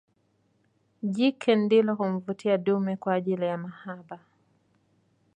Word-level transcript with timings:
Jike 1.13 1.51
ndilo 1.55 1.93
humvutia 1.95 2.57
dume 2.57 2.95
kwaajili 2.97 3.45
ya 3.45 3.57
mahaba 3.57 4.19